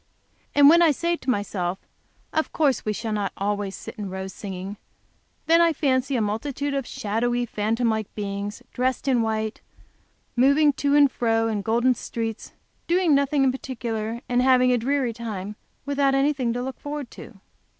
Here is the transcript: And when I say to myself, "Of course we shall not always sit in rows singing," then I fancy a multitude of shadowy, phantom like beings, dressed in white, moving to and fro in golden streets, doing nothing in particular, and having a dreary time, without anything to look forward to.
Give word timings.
And 0.55 0.67
when 0.67 0.81
I 0.81 0.89
say 0.89 1.15
to 1.17 1.29
myself, 1.29 1.77
"Of 2.33 2.51
course 2.51 2.83
we 2.83 2.91
shall 2.91 3.13
not 3.13 3.31
always 3.37 3.75
sit 3.75 3.93
in 3.99 4.09
rows 4.09 4.33
singing," 4.33 4.77
then 5.45 5.61
I 5.61 5.73
fancy 5.73 6.15
a 6.15 6.21
multitude 6.23 6.73
of 6.73 6.87
shadowy, 6.87 7.45
phantom 7.45 7.87
like 7.91 8.11
beings, 8.15 8.63
dressed 8.73 9.07
in 9.07 9.21
white, 9.21 9.61
moving 10.35 10.73
to 10.73 10.95
and 10.95 11.11
fro 11.11 11.47
in 11.47 11.61
golden 11.61 11.93
streets, 11.93 12.53
doing 12.87 13.13
nothing 13.13 13.43
in 13.43 13.51
particular, 13.51 14.21
and 14.27 14.41
having 14.41 14.71
a 14.73 14.77
dreary 14.79 15.13
time, 15.13 15.55
without 15.85 16.15
anything 16.15 16.51
to 16.53 16.63
look 16.63 16.79
forward 16.79 17.11
to. 17.11 17.39